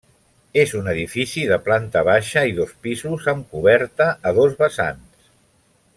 És 0.61 0.71
un 0.79 0.87
edifici 0.93 1.43
de 1.51 1.59
planta 1.67 2.03
baixa 2.09 2.43
i 2.53 2.57
dos 2.61 2.73
pisos 2.87 3.31
amb 3.35 3.53
coberta 3.55 4.11
a 4.31 4.35
dos 4.39 4.61
vessants. 4.63 5.33